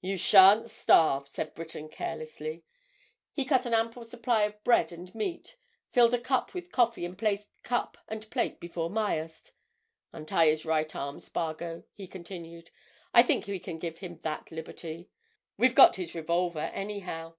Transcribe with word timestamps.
"You 0.00 0.16
shan't 0.16 0.70
starve," 0.70 1.26
said 1.26 1.52
Breton, 1.52 1.88
carelessly. 1.88 2.62
He 3.32 3.44
cut 3.44 3.66
an 3.66 3.74
ample 3.74 4.04
supply 4.04 4.44
of 4.44 4.62
bread 4.62 4.92
and 4.92 5.12
meat, 5.16 5.56
filled 5.90 6.14
a 6.14 6.20
cup 6.20 6.54
with 6.54 6.70
coffee 6.70 7.04
and 7.04 7.18
placed 7.18 7.60
cup 7.64 7.98
and 8.06 8.30
plate 8.30 8.60
before 8.60 8.88
Myerst. 8.88 9.50
"Untie 10.12 10.46
his 10.46 10.64
right 10.64 10.94
arm, 10.94 11.18
Spargo," 11.18 11.82
he 11.92 12.06
continued. 12.06 12.70
"I 13.12 13.24
think 13.24 13.48
we 13.48 13.58
can 13.58 13.80
give 13.80 13.98
him 13.98 14.20
that 14.22 14.52
liberty. 14.52 15.08
We've 15.56 15.74
got 15.74 15.96
his 15.96 16.14
revolver, 16.14 16.70
anyhow." 16.72 17.34